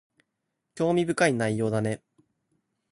[0.73, 2.01] 興味深い内容だね